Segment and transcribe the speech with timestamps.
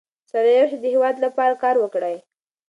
[0.31, 2.15] سره یو شئ او د هېواد لپاره کار وکړئ.